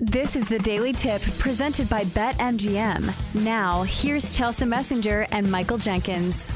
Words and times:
This 0.00 0.34
is 0.34 0.48
the 0.48 0.58
Daily 0.58 0.92
Tip 0.92 1.22
presented 1.38 1.88
by 1.88 2.02
BetMGM. 2.02 3.44
Now, 3.44 3.84
here's 3.84 4.36
Chelsea 4.36 4.64
Messenger 4.64 5.28
and 5.30 5.48
Michael 5.48 5.78
Jenkins. 5.78 6.52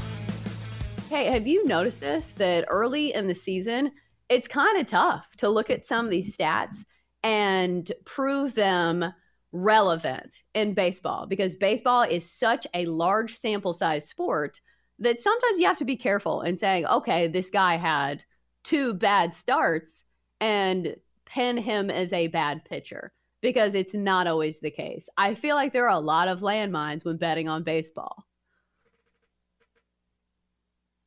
Hey, 1.09 1.31
have 1.31 1.47
you 1.47 1.65
noticed 1.65 2.01
this? 2.01 2.33
That 2.33 2.65
early 2.67 3.13
in 3.13 3.27
the 3.27 3.33
season, 3.33 3.93
it's 4.27 4.49
kind 4.49 4.77
of 4.77 4.87
tough 4.87 5.37
to 5.37 5.47
look 5.47 5.69
at 5.69 5.85
some 5.85 6.03
of 6.03 6.11
these 6.11 6.35
stats 6.35 6.83
and 7.23 7.89
prove 8.03 8.55
them 8.55 9.05
relevant 9.53 10.43
in 10.53 10.73
baseball 10.73 11.25
because 11.25 11.55
baseball 11.55 12.01
is 12.01 12.29
such 12.29 12.67
a 12.73 12.87
large 12.87 13.37
sample 13.37 13.71
size 13.71 14.05
sport 14.05 14.59
that 14.99 15.21
sometimes 15.21 15.61
you 15.61 15.65
have 15.65 15.77
to 15.77 15.85
be 15.85 15.95
careful 15.95 16.41
in 16.41 16.57
saying, 16.57 16.85
okay, 16.87 17.27
this 17.29 17.49
guy 17.49 17.77
had 17.77 18.25
two 18.65 18.93
bad 18.93 19.33
starts 19.33 20.03
and 20.41 20.97
pin 21.25 21.55
him 21.55 21.89
as 21.89 22.11
a 22.11 22.27
bad 22.27 22.65
pitcher 22.65 23.13
because 23.41 23.75
it's 23.75 23.93
not 23.93 24.27
always 24.27 24.59
the 24.59 24.71
case. 24.71 25.09
I 25.17 25.35
feel 25.35 25.55
like 25.55 25.73
there 25.73 25.85
are 25.85 25.95
a 25.95 25.99
lot 25.99 26.27
of 26.27 26.41
landmines 26.41 27.05
when 27.05 27.17
betting 27.17 27.47
on 27.47 27.63
baseball. 27.63 28.25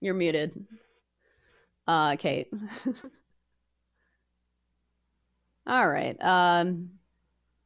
You're 0.00 0.14
muted. 0.14 0.66
Uh, 1.86 2.16
Kate. 2.16 2.48
All 5.66 5.88
right. 5.88 6.16
Um, 6.20 6.90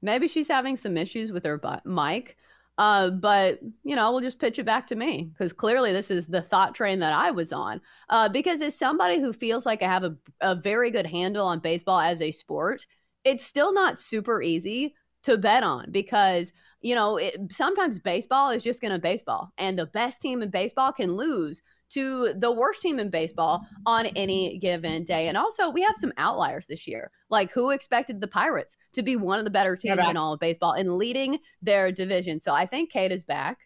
maybe 0.03 0.29
she's 0.29 0.49
having 0.49 0.77
some 0.77 0.97
issues 0.97 1.33
with 1.33 1.45
her 1.45 1.59
bu- 1.59 1.91
mic. 1.91 2.37
Uh, 2.79 3.09
but 3.09 3.59
you 3.85 3.97
know, 3.97 4.13
we'll 4.13 4.21
just 4.21 4.39
pitch 4.39 4.59
it 4.59 4.67
back 4.67 4.87
to 4.89 4.97
me 4.97 5.31
because 5.33 5.53
clearly 5.53 5.93
this 5.93 6.11
is 6.11 6.27
the 6.27 6.43
thought 6.43 6.75
train 6.75 6.99
that 6.99 7.15
I 7.15 7.31
was 7.31 7.53
on. 7.53 7.81
Uh, 8.11 8.29
because 8.29 8.61
as 8.61 8.75
somebody 8.75 9.19
who 9.19 9.33
feels 9.33 9.65
like 9.65 9.83
I 9.83 9.91
have 9.91 10.05
a, 10.05 10.17
a 10.43 10.55
very 10.55 10.91
good 10.91 11.07
handle 11.07 11.47
on 11.47 11.61
baseball 11.61 12.01
as 12.01 12.21
a 12.21 12.33
sport, 12.33 12.87
it's 13.27 13.45
still 13.45 13.75
not 13.75 13.99
super 13.99 14.41
easy 14.41 14.95
to 15.25 15.37
bet 15.37 15.65
on 15.65 15.91
because 15.91 16.53
you 16.81 16.95
know 16.95 17.17
it, 17.17 17.37
sometimes 17.51 17.99
baseball 17.99 18.51
is 18.51 18.63
just 18.63 18.81
going 18.81 18.93
to 18.93 18.99
baseball, 18.99 19.51
and 19.59 19.79
the 19.79 19.87
best 19.87 20.23
team 20.23 20.41
in 20.41 20.51
baseball 20.51 20.93
can 20.93 21.13
lose 21.13 21.63
to 21.89 22.35
the 22.39 22.51
worst 22.53 22.83
team 22.83 22.99
in 22.99 23.11
baseball 23.11 23.67
on 23.85 24.07
any 24.17 24.59
given 24.59 25.05
day. 25.05 25.29
And 25.29 25.37
also, 25.37 25.71
we 25.71 25.83
have 25.83 25.97
some 25.97 26.13
outliers 26.19 26.67
this 26.67 26.87
year. 26.87 27.11
Like, 27.31 27.53
who 27.53 27.71
expected 27.71 28.21
the 28.21 28.29
Pirates 28.29 28.77
to 28.95 29.03
be 29.03 29.17
one 29.17 29.39
of 29.39 29.45
the 29.45 29.51
better 29.51 29.77
teams 29.77 29.99
in 29.99 30.17
all 30.17 30.33
of 30.33 30.41
baseball 30.41 30.73
and 30.73 30.95
leading 30.95 31.39
their 31.63 31.93
division? 31.93 32.41
So 32.41 32.53
I 32.53 32.67
think 32.67 32.91
Kate 32.91 33.13
is 33.13 33.25
back. 33.25 33.59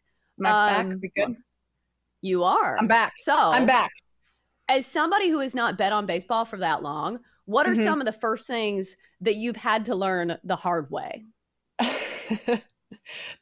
I 0.44 0.80
um, 0.80 0.88
back? 0.90 1.00
Be 1.00 1.12
good. 1.16 1.36
You 2.22 2.44
are. 2.44 2.76
I'm 2.78 2.88
back. 2.88 3.14
So 3.18 3.34
I'm 3.34 3.66
back. 3.66 3.90
As 4.68 4.86
somebody 4.86 5.30
who 5.30 5.40
has 5.40 5.54
not 5.54 5.78
bet 5.78 5.92
on 5.92 6.06
baseball 6.06 6.44
for 6.44 6.58
that 6.58 6.82
long, 6.82 7.20
what 7.44 7.66
are 7.66 7.72
mm-hmm. 7.72 7.84
some 7.84 8.00
of 8.00 8.06
the 8.06 8.12
first 8.12 8.46
things 8.46 8.96
that 9.20 9.36
you've 9.36 9.56
had 9.56 9.86
to 9.86 9.94
learn 9.94 10.38
the 10.44 10.56
hard 10.56 10.90
way? 10.90 11.24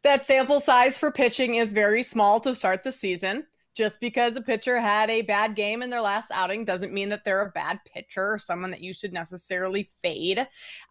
that 0.02 0.24
sample 0.24 0.60
size 0.60 0.98
for 0.98 1.10
pitching 1.10 1.56
is 1.56 1.72
very 1.72 2.02
small 2.02 2.40
to 2.40 2.54
start 2.54 2.82
the 2.82 2.92
season 2.92 3.44
just 3.78 4.00
because 4.00 4.34
a 4.34 4.42
pitcher 4.42 4.80
had 4.80 5.08
a 5.08 5.22
bad 5.22 5.54
game 5.54 5.82
in 5.82 5.90
their 5.90 6.00
last 6.00 6.32
outing 6.32 6.64
doesn't 6.64 6.92
mean 6.92 7.10
that 7.10 7.24
they're 7.24 7.42
a 7.42 7.50
bad 7.52 7.78
pitcher 7.86 8.32
or 8.32 8.38
someone 8.38 8.72
that 8.72 8.82
you 8.82 8.92
should 8.92 9.12
necessarily 9.12 9.84
fade. 10.02 10.46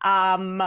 Um, 0.05 0.63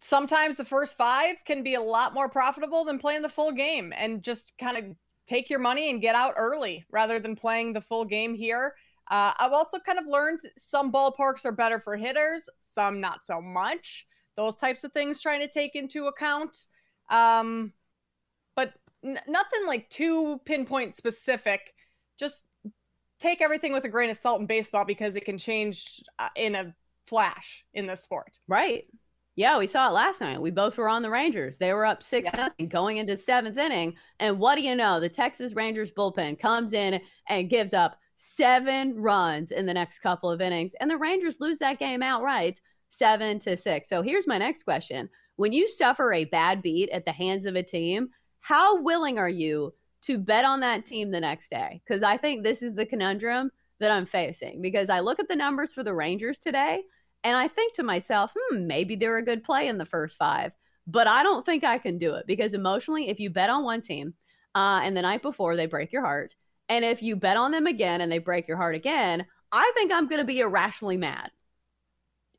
sometimes 0.00 0.56
the 0.56 0.64
first 0.64 0.96
five 0.96 1.36
can 1.44 1.62
be 1.62 1.74
a 1.74 1.80
lot 1.80 2.12
more 2.12 2.28
profitable 2.28 2.84
than 2.84 2.98
playing 2.98 3.22
the 3.22 3.28
full 3.28 3.52
game 3.52 3.92
and 3.96 4.20
just 4.20 4.58
kind 4.58 4.76
of 4.76 4.84
take 5.28 5.48
your 5.48 5.60
money 5.60 5.90
and 5.90 6.00
get 6.00 6.16
out 6.16 6.34
early 6.36 6.84
rather 6.90 7.20
than 7.20 7.36
playing 7.36 7.72
the 7.72 7.80
full 7.80 8.04
game 8.04 8.34
here. 8.34 8.74
Uh, 9.10 9.32
I've 9.38 9.52
also 9.52 9.78
kind 9.78 9.98
of 9.98 10.06
learned 10.06 10.40
some 10.56 10.92
ballparks 10.92 11.44
are 11.44 11.52
better 11.52 11.78
for 11.78 11.96
hitters, 11.96 12.48
some 12.58 13.00
not 13.00 13.22
so 13.22 13.40
much. 13.40 14.06
Those 14.36 14.56
types 14.56 14.84
of 14.84 14.92
things 14.92 15.20
trying 15.20 15.40
to 15.40 15.48
take 15.48 15.74
into 15.74 16.06
account. 16.06 16.56
Um, 17.10 17.72
n- 19.04 19.20
nothing 19.26 19.66
like 19.66 19.88
too 19.90 20.40
pinpoint 20.44 20.94
specific. 20.94 21.74
Just 22.18 22.46
take 23.20 23.40
everything 23.40 23.72
with 23.72 23.84
a 23.84 23.88
grain 23.88 24.10
of 24.10 24.16
salt 24.16 24.40
in 24.40 24.46
baseball 24.46 24.84
because 24.84 25.16
it 25.16 25.24
can 25.24 25.38
change 25.38 26.02
uh, 26.18 26.28
in 26.36 26.54
a 26.54 26.74
flash 27.06 27.64
in 27.74 27.86
the 27.86 27.96
sport. 27.96 28.38
Right. 28.46 28.84
Yeah, 29.36 29.58
we 29.58 29.68
saw 29.68 29.88
it 29.88 29.92
last 29.92 30.20
night. 30.20 30.42
We 30.42 30.50
both 30.50 30.76
were 30.76 30.88
on 30.88 31.02
the 31.02 31.10
Rangers. 31.10 31.58
They 31.58 31.72
were 31.72 31.86
up 31.86 32.02
six 32.02 32.28
yeah. 32.32 32.40
nothing 32.40 32.66
going 32.66 32.96
into 32.96 33.14
the 33.14 33.22
seventh 33.22 33.56
inning, 33.56 33.94
and 34.18 34.40
what 34.40 34.56
do 34.56 34.62
you 34.62 34.74
know? 34.74 34.98
The 34.98 35.08
Texas 35.08 35.54
Rangers 35.54 35.92
bullpen 35.92 36.40
comes 36.40 36.72
in 36.72 37.00
and 37.28 37.48
gives 37.48 37.72
up 37.72 38.00
seven 38.18 39.00
runs 39.00 39.50
in 39.50 39.64
the 39.64 39.74
next 39.74 40.00
couple 40.00 40.30
of 40.30 40.40
innings, 40.40 40.74
and 40.80 40.90
the 40.90 40.98
Rangers 40.98 41.40
lose 41.40 41.58
that 41.60 41.78
game 41.78 42.02
outright, 42.02 42.60
seven 42.90 43.38
to 43.40 43.56
six. 43.56 43.88
So 43.88 44.02
here's 44.02 44.26
my 44.26 44.38
next 44.38 44.64
question: 44.64 45.08
When 45.36 45.52
you 45.52 45.68
suffer 45.68 46.12
a 46.12 46.26
bad 46.26 46.60
beat 46.60 46.90
at 46.90 47.04
the 47.04 47.12
hands 47.12 47.46
of 47.46 47.56
a 47.56 47.62
team, 47.62 48.10
how 48.40 48.82
willing 48.82 49.18
are 49.18 49.28
you 49.28 49.72
to 50.02 50.18
bet 50.18 50.44
on 50.44 50.60
that 50.60 50.84
team 50.84 51.10
the 51.10 51.20
next 51.20 51.50
day? 51.50 51.80
Because 51.86 52.02
I 52.02 52.16
think 52.16 52.42
this 52.42 52.62
is 52.62 52.74
the 52.74 52.86
conundrum 52.86 53.50
that 53.80 53.90
I'm 53.90 54.06
facing. 54.06 54.60
Because 54.60 54.90
I 54.90 55.00
look 55.00 55.18
at 55.18 55.28
the 55.28 55.36
numbers 55.36 55.72
for 55.72 55.82
the 55.82 55.94
Rangers 55.94 56.38
today 56.38 56.82
and 57.24 57.36
I 57.36 57.48
think 57.48 57.74
to 57.74 57.82
myself, 57.82 58.32
hmm, 58.36 58.66
maybe 58.66 58.96
they're 58.96 59.18
a 59.18 59.24
good 59.24 59.44
play 59.44 59.68
in 59.68 59.78
the 59.78 59.86
first 59.86 60.16
five. 60.16 60.52
But 60.86 61.06
I 61.06 61.22
don't 61.22 61.44
think 61.44 61.64
I 61.64 61.78
can 61.78 61.98
do 61.98 62.14
it 62.14 62.26
because 62.26 62.54
emotionally, 62.54 63.08
if 63.08 63.20
you 63.20 63.30
bet 63.30 63.50
on 63.50 63.64
one 63.64 63.80
team 63.80 64.14
uh, 64.54 64.80
and 64.82 64.96
the 64.96 65.02
night 65.02 65.22
before 65.22 65.56
they 65.56 65.66
break 65.66 65.92
your 65.92 66.02
heart, 66.02 66.34
and 66.68 66.84
if 66.84 67.02
you 67.02 67.16
bet 67.16 67.36
on 67.36 67.50
them 67.52 67.66
again 67.66 68.00
and 68.00 68.10
they 68.10 68.18
break 68.18 68.46
your 68.46 68.56
heart 68.56 68.74
again, 68.74 69.26
I 69.52 69.70
think 69.74 69.92
I'm 69.92 70.06
going 70.06 70.20
to 70.20 70.26
be 70.26 70.40
irrationally 70.40 70.96
mad. 70.96 71.30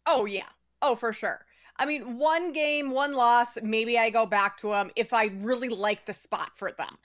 Oh, 0.06 0.26
yeah. 0.26 0.50
Oh, 0.82 0.96
for 0.96 1.14
sure. 1.14 1.46
I 1.78 1.86
mean, 1.86 2.18
one 2.18 2.52
game, 2.52 2.92
one 2.92 3.14
loss, 3.14 3.58
maybe 3.62 3.98
I 3.98 4.10
go 4.10 4.26
back 4.26 4.58
to 4.58 4.70
them 4.70 4.92
if 4.96 5.14
I 5.14 5.26
really 5.38 5.70
like 5.70 6.06
the 6.06 6.14
spot 6.14 6.52
for 6.56 6.72
them. 6.74 6.98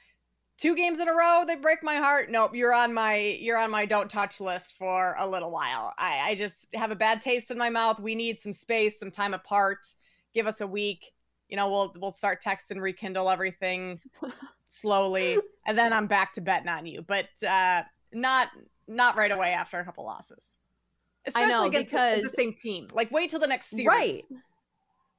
Two 0.57 0.77
games 0.77 1.01
in 1.01 1.09
a 1.09 1.13
row, 1.13 1.45
they 1.47 1.57
break 1.57 1.83
my 1.83 1.97
heart. 1.97 2.31
Nope, 2.31 2.55
you're 2.55 2.73
on 2.73 2.95
my 2.95 3.17
you're 3.17 3.59
on 3.59 3.73
my 3.73 3.87
don't 3.87 4.09
touch 4.09 4.41
list 4.41 4.75
for 4.75 5.17
a 5.19 5.27
little 5.27 5.51
while. 5.51 5.93
I, 5.99 6.31
I 6.31 6.35
just 6.37 6.73
have 6.75 6.93
a 6.93 6.97
bad 6.97 7.21
taste 7.21 7.51
in 7.51 7.59
my 7.59 7.71
mouth. 7.71 7.99
We 7.99 8.15
need 8.15 8.41
some 8.41 8.53
space, 8.53 8.99
some 8.99 9.11
time 9.11 9.35
apart. 9.35 9.85
Give 10.33 10.47
us 10.47 10.61
a 10.61 10.67
week. 10.67 11.13
You 11.49 11.57
know, 11.57 11.71
we'll 11.71 11.95
we'll 11.97 12.13
start 12.13 12.43
texting, 12.43 12.81
rekindle 12.81 13.31
everything 13.31 14.01
slowly, 14.75 15.39
and 15.67 15.77
then 15.79 15.93
I'm 15.93 16.07
back 16.07 16.33
to 16.35 16.41
betting 16.41 16.69
on 16.69 16.87
you. 16.87 17.03
But 17.03 17.29
uh 17.47 17.83
not 18.13 18.49
not 18.87 19.17
right 19.17 19.33
away 19.33 19.53
after 19.53 19.79
a 19.79 19.85
couple 19.85 20.05
losses. 20.05 20.57
Especially 21.27 21.55
I 21.55 21.57
know, 21.57 21.65
against 21.67 21.93
because, 21.93 22.17
the, 22.17 22.23
the 22.29 22.31
same 22.31 22.53
team. 22.55 22.89
Like 22.93 23.11
wait 23.11 23.31
till 23.31 23.41
the 23.41 23.47
next 23.47 23.71
series. 23.71 23.87
Right 23.87 24.23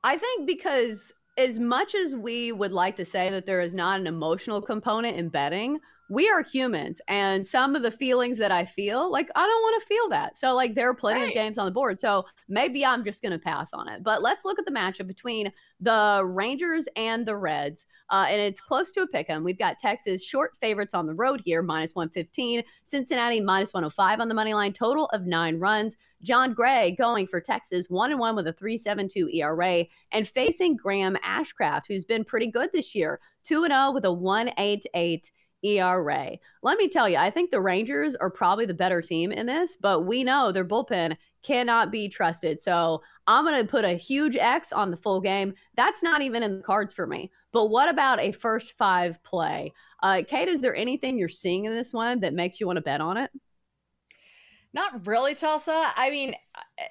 I 0.03 0.17
think 0.17 0.45
because 0.45 1.11
as 1.37 1.57
much 1.57 1.95
as 1.95 2.15
we 2.15 2.51
would 2.51 2.71
like 2.71 2.95
to 2.97 3.05
say 3.05 3.29
that 3.31 3.47
there 3.47 3.59
is 3.59 3.73
not 3.73 3.99
an 3.99 4.07
emotional 4.07 4.61
component 4.61 5.17
in 5.17 5.29
betting, 5.29 5.79
we 6.09 6.29
are 6.29 6.43
humans 6.43 7.01
and 7.07 7.45
some 7.45 7.75
of 7.75 7.81
the 7.81 7.89
feelings 7.89 8.37
that 8.37 8.51
I 8.51 8.65
feel, 8.65 9.11
like 9.11 9.29
I 9.35 9.41
don't 9.41 9.61
want 9.61 9.81
to 9.81 9.87
feel 9.87 10.09
that. 10.09 10.37
So 10.37 10.53
like 10.53 10.75
there 10.75 10.89
are 10.89 10.93
plenty 10.93 11.21
right. 11.21 11.29
of 11.29 11.33
games 11.33 11.57
on 11.57 11.65
the 11.65 11.71
board. 11.71 11.99
So 11.99 12.25
maybe 12.47 12.85
I'm 12.85 13.03
just 13.03 13.23
going 13.23 13.31
to 13.31 13.39
pass 13.39 13.73
on 13.73 13.89
it. 13.89 14.03
But 14.03 14.21
let's 14.21 14.45
look 14.45 14.59
at 14.59 14.65
the 14.65 14.71
matchup 14.71 15.07
between 15.07 15.51
the 15.79 16.21
Rangers 16.23 16.87
and 16.95 17.25
the 17.25 17.35
Reds. 17.35 17.87
Uh, 18.11 18.27
and 18.29 18.39
it's 18.39 18.61
close 18.61 18.91
to 18.91 19.01
a 19.01 19.07
pick 19.07 19.29
'em. 19.29 19.43
We've 19.43 19.57
got 19.57 19.79
Texas 19.79 20.23
short 20.23 20.55
favorites 20.61 20.93
on 20.93 21.07
the 21.07 21.15
road 21.15 21.41
here, 21.43 21.63
minus 21.63 21.95
115. 21.95 22.63
Cincinnati 22.83 23.41
minus 23.41 23.73
105 23.73 24.19
on 24.19 24.27
the 24.27 24.35
money 24.35 24.53
line, 24.53 24.73
total 24.73 25.07
of 25.07 25.25
nine 25.25 25.57
runs. 25.57 25.97
Jon 26.21 26.53
Gray 26.53 26.95
going 26.97 27.27
for 27.27 27.41
Texas, 27.41 27.89
one 27.89 28.11
and 28.11 28.19
one 28.19 28.35
with 28.35 28.47
a 28.47 28.53
3.72 28.53 29.33
ERA, 29.33 29.85
and 30.11 30.27
facing 30.27 30.75
Graham 30.75 31.15
Ashcraft, 31.17 31.83
who's 31.87 32.05
been 32.05 32.23
pretty 32.23 32.47
good 32.47 32.69
this 32.73 32.95
year, 32.95 33.19
two 33.43 33.63
and 33.63 33.71
zero 33.71 33.85
oh 33.87 33.91
with 33.91 34.05
a 34.05 34.09
1.88 34.09 35.31
ERA. 35.65 36.37
Let 36.61 36.77
me 36.77 36.87
tell 36.87 37.09
you, 37.09 37.17
I 37.17 37.29
think 37.29 37.51
the 37.51 37.61
Rangers 37.61 38.15
are 38.15 38.29
probably 38.29 38.65
the 38.65 38.73
better 38.73 39.01
team 39.01 39.31
in 39.31 39.45
this, 39.45 39.75
but 39.75 40.01
we 40.01 40.23
know 40.23 40.51
their 40.51 40.65
bullpen 40.65 41.17
cannot 41.43 41.91
be 41.91 42.09
trusted. 42.09 42.59
So 42.59 43.01
I'm 43.27 43.45
going 43.45 43.61
to 43.61 43.67
put 43.67 43.85
a 43.85 43.93
huge 43.93 44.35
X 44.35 44.71
on 44.71 44.91
the 44.91 44.97
full 44.97 45.21
game. 45.21 45.53
That's 45.75 46.01
not 46.01 46.21
even 46.21 46.43
in 46.43 46.57
the 46.57 46.63
cards 46.63 46.93
for 46.93 47.05
me. 47.07 47.31
But 47.51 47.67
what 47.67 47.89
about 47.89 48.19
a 48.19 48.31
first 48.31 48.77
five 48.77 49.23
play? 49.23 49.73
Uh, 50.01 50.23
Kate, 50.27 50.47
is 50.47 50.61
there 50.61 50.75
anything 50.75 51.17
you're 51.17 51.29
seeing 51.29 51.65
in 51.65 51.73
this 51.73 51.93
one 51.93 52.19
that 52.21 52.33
makes 52.33 52.59
you 52.59 52.67
want 52.67 52.77
to 52.77 52.81
bet 52.81 53.01
on 53.01 53.17
it? 53.17 53.31
Not 54.73 55.07
really, 55.07 55.35
Chelsea. 55.35 55.71
I 55.71 56.09
mean, 56.09 56.35
uh, 56.55 56.83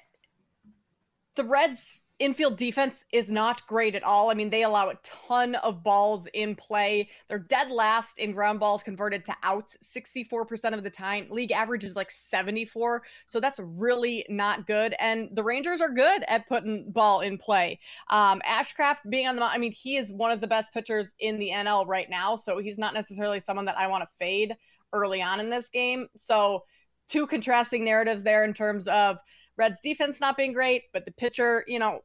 the 1.35 1.43
Reds 1.43 1.99
infield 2.19 2.57
defense 2.57 3.03
is 3.11 3.29
not 3.29 3.65
great 3.67 3.93
at 3.93 4.03
all. 4.03 4.31
I 4.31 4.35
mean, 4.35 4.49
they 4.49 4.63
allow 4.63 4.89
a 4.89 4.95
ton 5.03 5.55
of 5.55 5.83
balls 5.83 6.27
in 6.33 6.55
play. 6.55 7.09
They're 7.27 7.39
dead 7.39 7.69
last 7.69 8.19
in 8.19 8.31
ground 8.31 8.59
balls 8.59 8.83
converted 8.83 9.25
to 9.25 9.35
outs 9.43 9.77
64% 9.83 10.73
of 10.73 10.83
the 10.83 10.89
time. 10.89 11.27
League 11.29 11.51
average 11.51 11.83
is 11.83 11.95
like 11.95 12.09
74. 12.09 13.03
So 13.25 13.39
that's 13.39 13.59
really 13.59 14.25
not 14.29 14.65
good. 14.65 14.95
And 14.99 15.29
the 15.33 15.43
Rangers 15.43 15.81
are 15.81 15.89
good 15.89 16.23
at 16.27 16.47
putting 16.47 16.89
ball 16.89 17.19
in 17.19 17.37
play. 17.37 17.79
Um, 18.09 18.41
Ashcraft 18.47 19.09
being 19.09 19.27
on 19.27 19.35
the 19.35 19.43
I 19.43 19.57
mean, 19.57 19.73
he 19.73 19.97
is 19.97 20.11
one 20.11 20.31
of 20.31 20.41
the 20.41 20.47
best 20.47 20.73
pitchers 20.73 21.13
in 21.19 21.37
the 21.37 21.49
NL 21.49 21.85
right 21.85 22.09
now. 22.09 22.35
So 22.35 22.59
he's 22.59 22.77
not 22.77 22.93
necessarily 22.93 23.39
someone 23.39 23.65
that 23.65 23.77
I 23.77 23.87
want 23.87 24.09
to 24.09 24.15
fade 24.17 24.55
early 24.93 25.21
on 25.21 25.39
in 25.41 25.49
this 25.49 25.69
game. 25.69 26.07
So 26.15 26.63
two 27.07 27.27
contrasting 27.27 27.83
narratives 27.83 28.23
there 28.23 28.43
in 28.45 28.53
terms 28.53 28.87
of 28.87 29.19
Reds 29.57 29.79
defense 29.81 30.19
not 30.19 30.37
being 30.37 30.53
great, 30.53 30.83
but 30.93 31.05
the 31.05 31.11
pitcher, 31.11 31.63
you 31.67 31.79
know, 31.79 32.01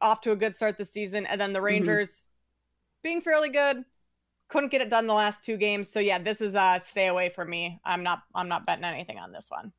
off 0.00 0.20
to 0.22 0.32
a 0.32 0.36
good 0.36 0.54
start 0.54 0.76
this 0.78 0.92
season, 0.92 1.26
and 1.26 1.40
then 1.40 1.52
the 1.52 1.58
mm-hmm. 1.58 1.66
Rangers 1.66 2.10
mm-hmm. 2.10 3.02
being 3.02 3.20
fairly 3.20 3.48
good. 3.48 3.84
Couldn't 4.48 4.70
get 4.70 4.80
it 4.80 4.90
done 4.90 5.08
the 5.08 5.14
last 5.14 5.42
two 5.42 5.56
games. 5.56 5.90
So 5.90 5.98
yeah, 5.98 6.18
this 6.18 6.40
is 6.40 6.54
a 6.54 6.78
stay 6.80 7.08
away 7.08 7.30
from 7.30 7.50
me. 7.50 7.80
I'm 7.84 8.02
not 8.02 8.22
I'm 8.34 8.48
not 8.48 8.64
betting 8.64 8.84
anything 8.84 9.18
on 9.18 9.32
this 9.32 9.46
one. 9.48 9.72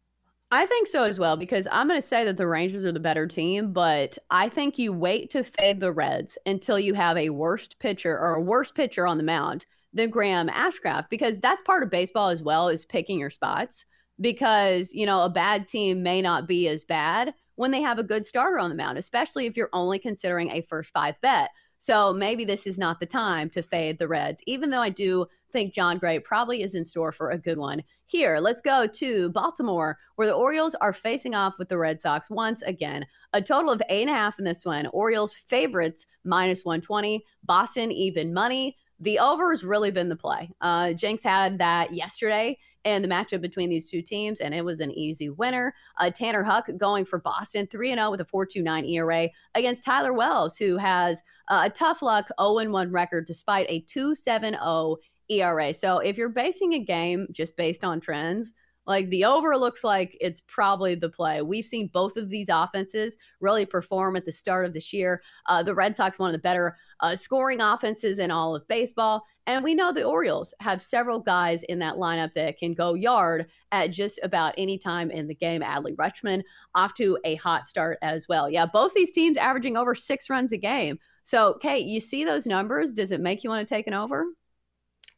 I 0.50 0.66
think 0.66 0.88
so 0.88 1.04
as 1.04 1.20
well 1.20 1.36
because 1.36 1.68
I'm 1.72 1.90
going 1.90 2.02
to 2.02 2.08
say 2.08 2.24
that 2.24 2.38
the 2.38 2.48
Rangers 2.48 2.86
are 2.86 2.92
the 2.94 3.00
better 3.02 3.28
team, 3.28 3.74
but 3.74 4.18
I 4.30 4.48
think 4.48 4.78
you 4.78 4.94
wait 4.94 5.30
to 5.32 5.44
fade 5.44 5.82
the 5.82 5.92
Reds 5.92 6.38
until 6.46 6.80
you 6.80 6.94
have 6.94 7.18
a 7.18 7.32
worst 7.32 7.80
pitcher 7.80 8.18
or 8.18 8.36
a 8.36 8.42
worst 8.42 8.74
pitcher 8.74 9.06
on 9.06 9.18
the 9.18 9.24
mound 9.24 9.66
than 9.94 10.10
Graham 10.10 10.48
Ashcraft 10.48 11.10
because 11.10 11.40
that's 11.40 11.62
part 11.64 11.84
of 11.84 11.90
baseball 11.90 12.30
as 12.30 12.42
well 12.42 12.70
is 12.70 12.86
picking 12.86 13.20
your 13.20 13.30
spots 13.30 13.86
because, 14.20 14.94
you 14.94 15.06
know, 15.06 15.24
a 15.24 15.30
bad 15.30 15.68
team 15.68 16.04
may 16.04 16.22
not 16.22 16.48
be 16.48 16.68
as 16.68 16.84
bad 16.86 17.34
when 17.56 17.72
they 17.72 17.82
have 17.82 18.00
a 18.00 18.04
good 18.04 18.26
starter 18.26 18.60
on 18.60 18.70
the 18.70 18.76
mound, 18.76 18.98
especially 18.98 19.46
if 19.46 19.58
you're 19.58 19.70
only 19.74 20.00
considering 20.00 20.52
a 20.52 20.62
first 20.62 20.92
five 20.92 21.20
bet. 21.22 21.50
So 21.80 22.14
maybe 22.14 22.44
this 22.46 22.66
is 22.66 22.80
not 22.80 23.00
the 23.00 23.06
time 23.06 23.50
to 23.52 23.62
fade 23.62 24.00
the 24.00 24.08
Reds, 24.08 24.42
even 24.48 24.70
though 24.70 24.82
I 24.82 24.90
do 24.90 25.28
think 25.52 25.74
Jon 25.74 25.98
Gray 25.98 26.20
probably 26.20 26.64
is 26.64 26.76
in 26.76 26.84
store 26.84 27.12
for 27.12 27.30
a 27.30 27.38
good 27.38 27.58
one 27.58 27.84
here. 28.08 28.40
Let's 28.40 28.62
go 28.62 28.88
to 28.88 29.30
Baltimore, 29.30 29.98
where 30.16 30.28
the 30.28 30.34
Orioles 30.34 30.76
are 30.76 30.94
facing 30.94 31.36
off 31.36 31.60
with 31.60 31.70
the 31.70 31.78
Red 31.78 32.02
Sox 32.02 32.30
once 32.30 32.62
again. 32.64 33.06
A 33.34 33.42
total 33.42 33.72
of 33.72 33.82
eight 33.90 34.08
and 34.08 34.10
a 34.10 34.14
half 34.14 34.40
in 34.40 34.46
this 34.46 34.66
one. 34.66 34.88
Orioles 34.88 35.34
favorites 35.34 36.08
minus 36.24 36.66
120, 36.66 37.24
Boston 37.44 37.92
even 37.92 38.34
money. 38.34 38.76
The 39.00 39.20
over 39.20 39.52
has 39.52 39.64
really 39.64 39.92
been 39.92 40.10
the 40.10 40.16
play. 40.16 40.50
Uh, 40.62 40.94
Jenks 40.94 41.24
had 41.24 41.60
that 41.60 41.94
yesterday 41.94 42.58
and 42.88 43.04
the 43.04 43.10
matchup 43.10 43.42
between 43.42 43.70
these 43.70 43.90
two 43.90 44.02
teams, 44.02 44.40
and 44.40 44.56
it 44.56 44.64
was 44.64 44.80
an 44.80 44.92
easy 44.92 45.30
winner. 45.30 45.76
Uh, 45.98 46.10
Tanner 46.10 46.42
Houck 46.42 46.70
going 46.78 47.04
for 47.04 47.20
Boston 47.20 47.68
3 47.68 47.94
0 47.94 48.12
with 48.12 48.22
a 48.22 48.26
4.29 48.26 48.90
ERA 48.90 49.30
against 49.56 49.84
Tyler 49.84 50.14
Wells, 50.14 50.56
who 50.56 50.78
has 50.78 51.22
uh, 51.50 51.64
a 51.66 51.70
tough 51.70 52.02
luck 52.02 52.30
0 52.40 52.72
1 52.72 52.92
record 52.92 53.28
despite 53.28 53.66
a 53.68 53.82
2.70 53.82 54.96
ERA. 55.30 55.74
So 55.74 56.00
if 56.00 56.18
you're 56.18 56.30
basing 56.30 56.76
a 56.76 56.80
game 56.80 57.28
just 57.34 57.58
based 57.58 57.84
on 57.84 58.00
trends, 58.00 58.54
like 58.86 59.10
the 59.10 59.26
over 59.26 59.58
looks 59.58 59.84
like 59.84 60.18
it's 60.22 60.42
probably 60.48 60.96
the 60.96 61.10
play. 61.10 61.42
We've 61.42 61.66
seen 61.66 61.90
both 61.94 62.16
of 62.16 62.30
these 62.30 62.48
offenses 62.50 63.18
really 63.42 63.66
perform 63.66 64.16
at 64.16 64.24
the 64.24 64.32
start 64.32 64.66
of 64.66 64.72
this 64.72 64.94
year. 64.94 65.22
Uh, 65.48 65.62
the 65.62 65.76
Red 65.76 65.98
Sox, 65.98 66.18
one 66.18 66.30
of 66.30 66.34
the 66.34 66.40
better 66.40 66.78
uh, 67.02 67.18
scoring 67.18 67.60
offenses 67.60 68.18
in 68.18 68.32
all 68.32 68.56
of 68.56 68.66
baseball. 68.70 69.26
And 69.48 69.64
we 69.64 69.74
know 69.74 69.94
the 69.94 70.04
Orioles 70.04 70.54
have 70.60 70.84
several 70.84 71.22
guys 71.22 71.64
in 71.64 71.80
that 71.80 71.96
lineup 71.96 72.34
that 72.34 72.58
can 72.58 72.74
go 72.74 72.94
yard 72.96 73.48
at 73.72 73.92
just 73.92 74.20
about 74.22 74.54
any 74.58 74.78
time 74.78 75.10
in 75.10 75.26
the 75.26 75.34
game. 75.34 75.62
Adley 75.62 75.96
Rutschman 75.96 76.44
off 76.76 76.94
to 76.96 77.18
a 77.24 77.36
hot 77.36 77.66
start 77.66 77.98
as 78.02 78.28
well. 78.28 78.50
Yeah, 78.50 78.66
both 78.66 78.94
these 78.94 79.14
teams 79.14 79.38
averaging 79.38 79.78
over 79.78 79.96
six 79.96 80.30
runs 80.30 80.52
a 80.52 80.58
game. 80.58 81.00
So, 81.24 81.54
Kate, 81.62 81.86
you 81.86 82.02
see 82.02 82.26
those 82.26 82.46
numbers. 82.46 82.94
Does 82.94 83.14
it 83.14 83.22
make 83.22 83.44
you 83.44 83.50
want 83.50 83.66
to 83.66 83.74
take 83.74 83.88
an 83.88 83.94
over? 83.94 84.26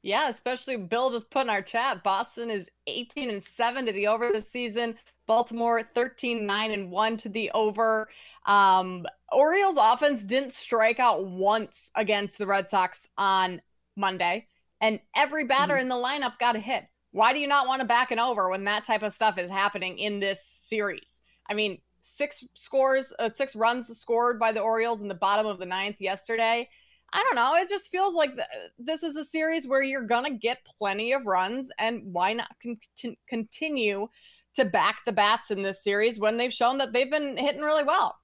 Yeah, 0.04 0.30
especially 0.30 0.78
Bill 0.78 1.10
just 1.10 1.32
put 1.32 1.42
in 1.42 1.50
our 1.50 1.64
chat. 1.64 2.04
Boston 2.04 2.52
is 2.52 2.70
18 2.86 3.32
and 3.32 3.44
7 3.44 3.88
to 3.88 3.92
the 3.92 4.08
over 4.08 4.30
this 4.32 4.48
season. 4.48 4.96
Baltimore 5.26 5.84
13 5.84 6.46
9 6.46 6.72
and 6.72 6.92
1 6.92 7.18
to 7.18 7.30
the 7.30 7.52
over. 7.52 8.10
Um, 8.46 9.06
Orioles 9.32 9.78
offense 9.80 10.24
didn't 10.24 10.54
strike 10.54 11.00
out 11.00 11.26
once 11.26 11.92
against 11.96 12.38
the 12.38 12.48
Red 12.48 12.70
Sox 12.70 13.08
on 13.18 13.62
Monday, 14.00 14.48
and 14.82 15.00
every 15.16 15.46
batter 15.46 15.74
mm-hmm. 15.74 15.82
in 15.84 15.90
the 15.90 15.96
lineup 15.96 16.40
got 16.40 16.56
a 16.56 16.60
hit. 16.60 16.86
Why 17.12 17.34
do 17.34 17.40
you 17.40 17.48
not 17.48 17.68
want 17.68 17.82
to 17.82 17.88
back 17.88 18.12
an 18.12 18.20
over 18.20 18.50
when 18.50 18.64
that 18.66 18.86
type 18.86 19.04
of 19.04 19.14
stuff 19.14 19.38
is 19.38 19.50
happening 19.50 20.00
in 20.00 20.20
this 20.20 20.44
series? 20.44 21.22
I 21.50 21.54
mean, 21.54 21.80
six 22.02 22.44
scores, 22.54 23.12
uh, 23.20 23.30
six 23.32 23.56
runs 23.56 23.88
scored 23.98 24.40
by 24.40 24.52
the 24.52 24.62
Orioles 24.62 25.02
in 25.02 25.08
the 25.08 25.16
bottom 25.16 25.46
of 25.46 25.60
the 25.60 25.66
ninth 25.66 26.00
yesterday. 26.00 26.70
I 27.12 27.24
don't 27.24 27.36
know. 27.36 27.56
It 27.56 27.70
just 27.70 27.90
feels 27.90 28.14
like 28.14 28.36
th- 28.36 28.48
this 28.78 29.02
is 29.02 29.16
a 29.16 29.26
series 29.26 29.68
where 29.68 29.82
you're 29.82 30.04
going 30.04 30.26
to 30.26 30.38
get 30.38 30.66
plenty 30.78 31.14
of 31.14 31.26
runs, 31.26 31.72
and 31.80 32.02
why 32.14 32.34
not 32.34 32.56
con- 32.62 33.18
continue 33.28 34.08
to 34.56 34.66
back 34.66 35.04
the 35.06 35.12
bats 35.12 35.52
in 35.52 35.64
this 35.64 35.84
series 35.84 36.20
when 36.20 36.38
they've 36.38 36.54
shown 36.54 36.78
that 36.78 36.94
they've 36.94 37.10
been 37.10 37.36
hitting 37.38 37.62
really 37.62 37.84
well? 37.84 38.16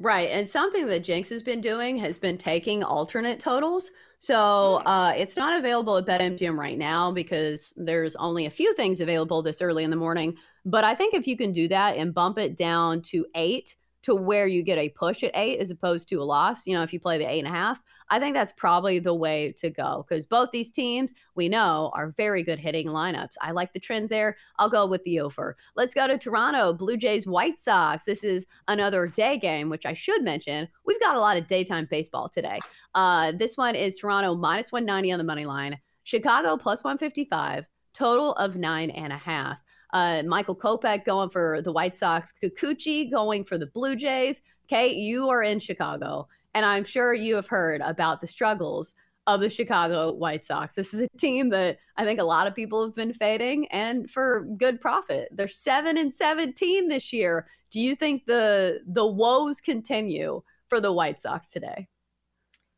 Right. 0.00 0.30
And 0.30 0.48
something 0.48 0.86
that 0.86 1.02
Jenks 1.02 1.28
has 1.30 1.42
been 1.42 1.60
doing 1.60 1.96
has 1.98 2.20
been 2.20 2.38
taking 2.38 2.84
alternate 2.84 3.40
totals. 3.40 3.90
So 4.20 4.80
hmm. 4.80 4.88
uh, 4.88 5.12
it's 5.16 5.36
not 5.36 5.58
available 5.58 5.96
at 5.96 6.06
BetMGM 6.06 6.56
right 6.56 6.78
now 6.78 7.10
because 7.10 7.74
there's 7.76 8.14
only 8.16 8.46
a 8.46 8.50
few 8.50 8.74
things 8.74 9.00
available 9.00 9.42
this 9.42 9.60
early 9.60 9.82
in 9.82 9.90
the 9.90 9.96
morning. 9.96 10.36
But 10.64 10.84
I 10.84 10.94
think 10.94 11.14
if 11.14 11.26
you 11.26 11.36
can 11.36 11.52
do 11.52 11.66
that 11.68 11.96
and 11.96 12.14
bump 12.14 12.38
it 12.38 12.56
down 12.56 13.02
to 13.02 13.26
eight, 13.34 13.74
to 14.02 14.14
where 14.14 14.46
you 14.46 14.62
get 14.62 14.78
a 14.78 14.88
push 14.90 15.22
at 15.22 15.32
eight 15.34 15.58
as 15.58 15.70
opposed 15.70 16.08
to 16.08 16.16
a 16.16 16.24
loss. 16.24 16.66
You 16.66 16.74
know, 16.74 16.82
if 16.82 16.92
you 16.92 17.00
play 17.00 17.18
the 17.18 17.28
eight 17.28 17.40
and 17.44 17.48
a 17.48 17.56
half, 17.58 17.80
I 18.10 18.18
think 18.18 18.34
that's 18.34 18.52
probably 18.52 18.98
the 18.98 19.14
way 19.14 19.52
to 19.58 19.70
go 19.70 20.06
because 20.08 20.26
both 20.26 20.50
these 20.52 20.70
teams 20.70 21.12
we 21.34 21.48
know 21.48 21.90
are 21.94 22.14
very 22.16 22.42
good 22.42 22.58
hitting 22.58 22.86
lineups. 22.86 23.34
I 23.40 23.50
like 23.50 23.72
the 23.72 23.80
trends 23.80 24.08
there. 24.08 24.36
I'll 24.58 24.70
go 24.70 24.86
with 24.86 25.02
the 25.04 25.20
over. 25.20 25.56
Let's 25.76 25.94
go 25.94 26.06
to 26.06 26.16
Toronto, 26.16 26.72
Blue 26.72 26.96
Jays, 26.96 27.26
White 27.26 27.58
Sox. 27.58 28.04
This 28.04 28.22
is 28.22 28.46
another 28.68 29.06
day 29.06 29.38
game, 29.38 29.68
which 29.68 29.86
I 29.86 29.94
should 29.94 30.22
mention. 30.22 30.68
We've 30.86 31.00
got 31.00 31.16
a 31.16 31.20
lot 31.20 31.36
of 31.36 31.46
daytime 31.46 31.88
baseball 31.90 32.28
today. 32.28 32.60
Uh, 32.94 33.32
this 33.32 33.56
one 33.56 33.74
is 33.74 33.98
Toronto 33.98 34.34
minus 34.34 34.72
190 34.72 35.12
on 35.12 35.18
the 35.18 35.24
money 35.24 35.44
line, 35.44 35.78
Chicago 36.04 36.56
plus 36.56 36.84
155, 36.84 37.66
total 37.92 38.32
of 38.34 38.56
nine 38.56 38.90
and 38.90 39.12
a 39.12 39.18
half. 39.18 39.60
Uh, 39.92 40.22
Michael 40.26 40.56
Kopech 40.56 41.04
going 41.04 41.30
for 41.30 41.62
the 41.62 41.72
White 41.72 41.96
Sox, 41.96 42.32
Kikuchi 42.42 43.10
going 43.10 43.44
for 43.44 43.58
the 43.58 43.66
Blue 43.66 43.96
Jays. 43.96 44.42
Kate, 44.68 44.96
you 44.96 45.28
are 45.30 45.42
in 45.42 45.60
Chicago, 45.60 46.28
and 46.54 46.66
I'm 46.66 46.84
sure 46.84 47.14
you 47.14 47.36
have 47.36 47.46
heard 47.46 47.80
about 47.80 48.20
the 48.20 48.26
struggles 48.26 48.94
of 49.28 49.40
the 49.40 49.50
Chicago 49.50 50.12
White 50.12 50.44
Sox. 50.44 50.74
This 50.74 50.94
is 50.94 51.00
a 51.00 51.18
team 51.18 51.50
that 51.50 51.78
I 51.96 52.04
think 52.06 52.18
a 52.18 52.24
lot 52.24 52.46
of 52.46 52.54
people 52.54 52.82
have 52.84 52.94
been 52.94 53.12
fading 53.12 53.68
and 53.68 54.10
for 54.10 54.46
good 54.56 54.80
profit. 54.80 55.28
They're 55.30 55.48
7 55.48 55.98
and 55.98 56.12
17 56.12 56.88
this 56.88 57.12
year. 57.12 57.46
Do 57.70 57.78
you 57.78 57.94
think 57.94 58.24
the 58.24 58.80
the 58.86 59.06
woes 59.06 59.60
continue 59.60 60.42
for 60.68 60.80
the 60.80 60.92
White 60.92 61.20
Sox 61.20 61.50
today? 61.50 61.88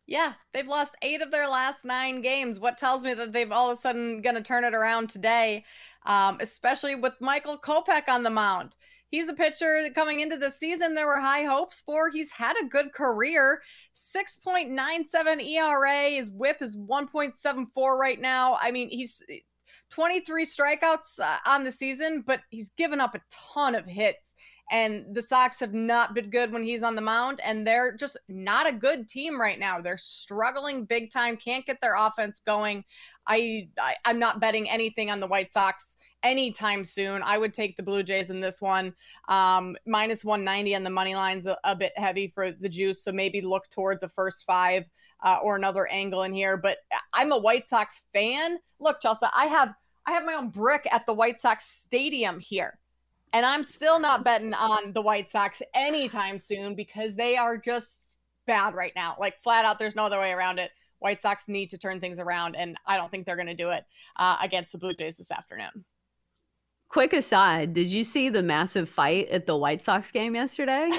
Yeah, 0.08 0.32
they've 0.52 0.66
lost 0.66 0.96
8 1.02 1.22
of 1.22 1.30
their 1.30 1.48
last 1.48 1.84
9 1.84 2.20
games. 2.20 2.58
What 2.58 2.76
tells 2.76 3.04
me 3.04 3.14
that 3.14 3.30
they've 3.30 3.52
all 3.52 3.70
of 3.70 3.78
a 3.78 3.80
sudden 3.80 4.20
going 4.20 4.34
to 4.34 4.42
turn 4.42 4.64
it 4.64 4.74
around 4.74 5.08
today? 5.08 5.64
Um, 6.06 6.38
especially 6.40 6.94
with 6.94 7.14
Michael 7.20 7.58
Kopech 7.58 8.08
on 8.08 8.22
the 8.22 8.30
mound. 8.30 8.76
He's 9.10 9.28
a 9.28 9.34
pitcher 9.34 9.88
coming 9.94 10.20
into 10.20 10.36
the 10.36 10.50
season 10.50 10.94
there 10.94 11.08
were 11.08 11.18
high 11.18 11.42
hopes 11.42 11.80
for. 11.80 12.10
He's 12.10 12.30
had 12.30 12.54
a 12.60 12.66
good 12.66 12.92
career. 12.92 13.60
6.97 13.94 15.44
ERA. 15.44 16.10
His 16.10 16.30
whip 16.30 16.58
is 16.60 16.76
1.74 16.76 17.98
right 17.98 18.20
now. 18.20 18.56
I 18.62 18.70
mean, 18.70 18.88
he's 18.88 19.20
23 19.90 20.46
strikeouts 20.46 21.18
uh, 21.20 21.38
on 21.44 21.64
the 21.64 21.72
season, 21.72 22.22
but 22.24 22.42
he's 22.50 22.70
given 22.70 23.00
up 23.00 23.16
a 23.16 23.22
ton 23.30 23.74
of 23.74 23.84
hits. 23.84 24.36
And 24.70 25.04
the 25.12 25.22
Sox 25.22 25.58
have 25.58 25.74
not 25.74 26.14
been 26.14 26.30
good 26.30 26.52
when 26.52 26.62
he's 26.62 26.84
on 26.84 26.94
the 26.94 27.02
mound, 27.02 27.40
and 27.44 27.66
they're 27.66 27.96
just 27.96 28.16
not 28.28 28.68
a 28.68 28.72
good 28.72 29.08
team 29.08 29.40
right 29.40 29.58
now. 29.58 29.80
They're 29.80 29.98
struggling 29.98 30.84
big 30.84 31.10
time, 31.10 31.36
can't 31.36 31.66
get 31.66 31.80
their 31.80 31.96
offense 31.96 32.40
going. 32.46 32.84
I, 33.30 33.68
I 33.78 33.94
I'm 34.04 34.18
not 34.18 34.40
betting 34.40 34.68
anything 34.68 35.10
on 35.10 35.20
the 35.20 35.26
White 35.28 35.52
Sox 35.52 35.96
anytime 36.24 36.84
soon. 36.84 37.22
I 37.22 37.38
would 37.38 37.54
take 37.54 37.76
the 37.76 37.82
Blue 37.82 38.02
Jays 38.02 38.30
in 38.30 38.40
this 38.40 38.60
one. 38.60 38.92
Um, 39.28 39.76
minus 39.86 40.24
190 40.24 40.74
on 40.74 40.82
the 40.82 40.90
money 40.90 41.14
line's 41.14 41.46
a, 41.46 41.56
a 41.62 41.76
bit 41.76 41.92
heavy 41.96 42.26
for 42.26 42.50
the 42.50 42.68
juice, 42.68 43.04
so 43.04 43.12
maybe 43.12 43.40
look 43.40 43.70
towards 43.70 44.02
a 44.02 44.08
first 44.08 44.44
five 44.44 44.90
uh, 45.22 45.38
or 45.42 45.54
another 45.54 45.86
angle 45.86 46.24
in 46.24 46.34
here. 46.34 46.56
But 46.56 46.78
I'm 47.12 47.30
a 47.30 47.38
White 47.38 47.68
Sox 47.68 48.02
fan. 48.12 48.58
Look, 48.80 49.00
Chelsea, 49.00 49.26
I 49.34 49.46
have 49.46 49.74
I 50.06 50.12
have 50.12 50.24
my 50.24 50.34
own 50.34 50.48
brick 50.48 50.88
at 50.90 51.06
the 51.06 51.14
White 51.14 51.40
Sox 51.40 51.64
stadium 51.64 52.40
here. 52.40 52.78
And 53.32 53.46
I'm 53.46 53.62
still 53.62 54.00
not 54.00 54.24
betting 54.24 54.54
on 54.54 54.92
the 54.92 55.02
White 55.02 55.30
Sox 55.30 55.62
anytime 55.72 56.40
soon 56.40 56.74
because 56.74 57.14
they 57.14 57.36
are 57.36 57.56
just 57.56 58.18
bad 58.44 58.74
right 58.74 58.92
now. 58.96 59.14
Like 59.20 59.38
flat 59.38 59.64
out, 59.64 59.78
there's 59.78 59.94
no 59.94 60.02
other 60.02 60.18
way 60.18 60.32
around 60.32 60.58
it. 60.58 60.72
White 61.00 61.20
Sox 61.20 61.48
need 61.48 61.70
to 61.70 61.78
turn 61.78 61.98
things 62.00 62.20
around, 62.20 62.54
and 62.54 62.76
I 62.86 62.96
don't 62.96 63.10
think 63.10 63.26
they're 63.26 63.36
going 63.36 63.48
to 63.48 63.54
do 63.54 63.70
it 63.70 63.84
uh, 64.16 64.36
against 64.40 64.72
the 64.72 64.78
Blue 64.78 64.94
Jays 64.94 65.16
this 65.16 65.32
afternoon. 65.32 65.84
Quick 66.88 67.12
aside, 67.12 67.72
did 67.72 67.88
you 67.88 68.04
see 68.04 68.28
the 68.28 68.42
massive 68.42 68.88
fight 68.88 69.28
at 69.28 69.46
the 69.46 69.56
White 69.56 69.82
Sox 69.82 70.10
game 70.10 70.34
yesterday? 70.34 70.90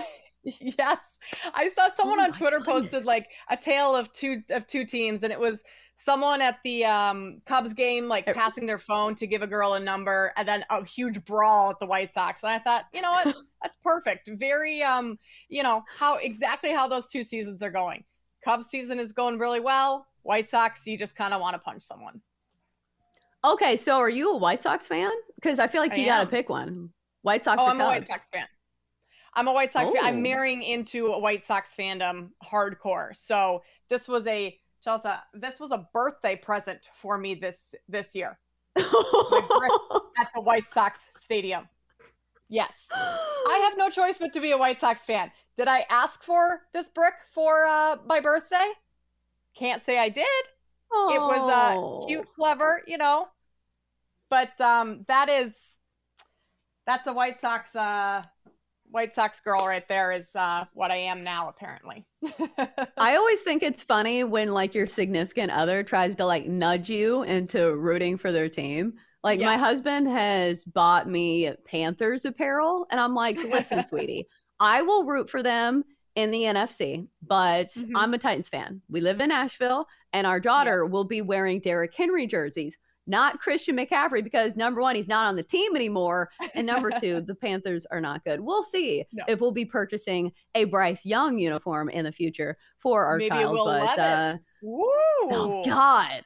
yes, 0.43 1.17
I 1.53 1.67
saw 1.67 1.89
someone 1.95 2.19
oh 2.19 2.23
on 2.23 2.33
Twitter 2.33 2.59
goodness. 2.59 2.83
posted 2.83 3.05
like 3.05 3.29
a 3.49 3.57
tale 3.57 3.95
of 3.95 4.11
two 4.13 4.41
of 4.49 4.65
two 4.67 4.85
teams, 4.85 5.23
and 5.23 5.31
it 5.31 5.39
was 5.39 5.63
someone 5.95 6.41
at 6.41 6.59
the 6.63 6.85
um, 6.85 7.41
Cubs 7.45 7.73
game 7.73 8.07
like 8.07 8.25
passing 8.25 8.65
their 8.65 8.77
phone 8.77 9.15
to 9.15 9.27
give 9.27 9.41
a 9.41 9.47
girl 9.47 9.73
a 9.73 9.79
number, 9.79 10.33
and 10.37 10.47
then 10.47 10.65
a 10.69 10.83
huge 10.83 11.23
brawl 11.25 11.71
at 11.71 11.79
the 11.79 11.85
White 11.85 12.13
Sox. 12.13 12.43
And 12.43 12.51
I 12.51 12.59
thought, 12.59 12.85
you 12.93 13.01
know 13.01 13.11
what, 13.11 13.35
that's 13.61 13.77
perfect. 13.83 14.29
Very, 14.33 14.81
um, 14.81 15.19
you 15.49 15.61
know 15.61 15.83
how 15.97 16.17
exactly 16.17 16.71
how 16.71 16.87
those 16.87 17.07
two 17.07 17.21
seasons 17.23 17.61
are 17.61 17.71
going. 17.71 18.03
Cubs 18.43 18.67
season 18.67 18.99
is 18.99 19.11
going 19.11 19.37
really 19.37 19.59
well. 19.59 20.07
White 20.23 20.49
Sox, 20.49 20.85
you 20.87 20.97
just 20.97 21.15
kind 21.15 21.33
of 21.33 21.41
want 21.41 21.55
to 21.55 21.59
punch 21.59 21.81
someone. 21.81 22.21
Okay, 23.43 23.75
so 23.75 23.97
are 23.97 24.09
you 24.09 24.33
a 24.33 24.37
White 24.37 24.61
Sox 24.61 24.85
fan? 24.85 25.11
Because 25.35 25.59
I 25.59 25.67
feel 25.67 25.81
like 25.81 25.97
you 25.97 26.05
got 26.05 26.21
to 26.21 26.29
pick 26.29 26.49
one. 26.49 26.89
White 27.23 27.43
Sox. 27.43 27.61
Oh, 27.61 27.67
I'm 27.67 27.77
Cubs? 27.77 27.81
a 27.81 27.99
White 27.99 28.07
Sox 28.07 28.25
fan. 28.31 28.45
I'm 29.33 29.47
a 29.47 29.53
White 29.53 29.73
Sox 29.73 29.91
fan. 29.91 30.03
I'm 30.03 30.17
oh. 30.17 30.21
marrying 30.21 30.61
into 30.61 31.07
a 31.07 31.19
White 31.19 31.45
Sox 31.45 31.73
fandom 31.77 32.29
hardcore. 32.43 33.15
So 33.15 33.63
this 33.89 34.07
was 34.07 34.27
a 34.27 34.57
Chelsea, 34.83 35.09
this 35.33 35.59
was 35.59 35.71
a 35.71 35.87
birthday 35.93 36.35
present 36.35 36.89
for 36.95 37.17
me 37.17 37.35
this 37.35 37.75
this 37.87 38.13
year. 38.15 38.37
at 38.77 38.83
the 40.35 40.41
White 40.41 40.71
Sox 40.71 41.07
stadium. 41.15 41.67
Yes. 42.51 42.87
I 42.93 43.61
have 43.63 43.77
no 43.77 43.89
choice 43.89 44.19
but 44.19 44.33
to 44.33 44.41
be 44.41 44.51
a 44.51 44.57
White 44.57 44.79
Sox 44.79 45.03
fan. 45.03 45.31
Did 45.57 45.67
I 45.67 45.85
ask 45.89 46.21
for 46.21 46.61
this 46.73 46.89
brick 46.89 47.15
for 47.31 47.65
uh, 47.65 47.97
my 48.05 48.19
birthday? 48.19 48.71
Can't 49.55 49.81
say 49.81 49.97
I 49.97 50.09
did. 50.09 50.27
Oh. 50.91 51.11
It 51.13 51.19
was 51.19 52.03
uh, 52.03 52.07
cute, 52.07 52.27
clever, 52.35 52.83
you 52.85 52.97
know. 52.97 53.29
But 54.29 54.59
um, 54.61 55.03
that 55.07 55.29
is 55.29 55.77
that's 56.85 57.07
a 57.07 57.13
White 57.13 57.39
Sox 57.39 57.75
uh, 57.75 58.23
White 58.89 59.15
Sox 59.15 59.39
girl 59.39 59.65
right 59.65 59.87
there 59.87 60.11
is 60.11 60.35
uh, 60.35 60.65
what 60.73 60.91
I 60.91 60.97
am 60.97 61.23
now, 61.23 61.47
apparently. 61.47 62.05
I 62.97 63.15
always 63.15 63.41
think 63.41 63.63
it's 63.63 63.83
funny 63.83 64.23
when 64.25 64.51
like 64.51 64.75
your 64.75 64.87
significant 64.87 65.51
other 65.51 65.83
tries 65.83 66.17
to 66.17 66.25
like 66.25 66.47
nudge 66.47 66.89
you 66.89 67.23
into 67.23 67.73
rooting 67.75 68.17
for 68.17 68.31
their 68.31 68.49
team. 68.49 68.95
Like 69.23 69.39
yeah. 69.39 69.45
my 69.45 69.57
husband 69.57 70.07
has 70.07 70.63
bought 70.63 71.07
me 71.07 71.51
Panthers 71.65 72.25
apparel, 72.25 72.87
and 72.89 72.99
I'm 72.99 73.13
like, 73.13 73.37
listen, 73.37 73.83
sweetie, 73.85 74.27
I 74.59 74.81
will 74.81 75.05
root 75.05 75.29
for 75.29 75.43
them 75.43 75.83
in 76.15 76.31
the 76.31 76.43
NFC, 76.43 77.07
but 77.25 77.67
mm-hmm. 77.67 77.95
I'm 77.95 78.13
a 78.13 78.17
Titans 78.17 78.49
fan. 78.49 78.81
We 78.89 79.01
live 79.01 79.21
in 79.21 79.29
Nashville, 79.29 79.85
and 80.13 80.25
our 80.25 80.39
daughter 80.39 80.83
yeah. 80.83 80.91
will 80.91 81.05
be 81.05 81.21
wearing 81.21 81.59
Derrick 81.59 81.93
Henry 81.95 82.27
jerseys 82.27 82.77
not 83.07 83.39
Christian 83.39 83.77
McCaffrey 83.77 84.23
because 84.23 84.55
number 84.55 84.81
one, 84.81 84.95
he's 84.95 85.07
not 85.07 85.25
on 85.25 85.35
the 85.35 85.43
team 85.43 85.75
anymore. 85.75 86.29
And 86.53 86.67
number 86.67 86.91
two, 86.91 87.21
the 87.27 87.35
Panthers 87.35 87.85
are 87.91 88.01
not 88.01 88.23
good. 88.23 88.39
We'll 88.39 88.63
see 88.63 89.05
no. 89.11 89.23
if 89.27 89.41
we'll 89.41 89.51
be 89.51 89.65
purchasing 89.65 90.31
a 90.55 90.65
Bryce 90.65 91.05
Young 91.05 91.37
uniform 91.37 91.89
in 91.89 92.05
the 92.05 92.11
future 92.11 92.57
for 92.79 93.05
our 93.05 93.17
Maybe 93.17 93.29
child. 93.29 93.57
but 93.65 93.99
uh, 93.99 94.35
oh 94.63 95.63
God. 95.65 96.23